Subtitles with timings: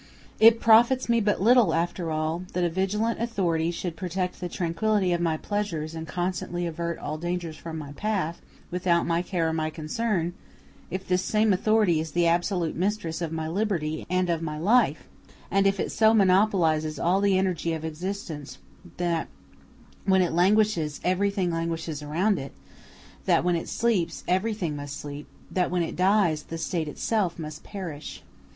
[0.39, 5.13] It profits me but little, after all, that a vigilant authority should protect the tranquillity
[5.13, 8.41] of my pleasures and constantly avert all dangers from my path,
[8.71, 10.33] without my care or my concern,
[10.89, 15.05] if this same authority is the absolute mistress of my liberty and of my life,
[15.51, 18.57] and if it so monopolizes all the energy of existence
[18.97, 19.27] that
[20.07, 22.53] when it languishes everything languishes around it,
[23.25, 27.63] that when it sleeps everything must sleep, that when it dies the State itself must
[27.63, 28.23] perish.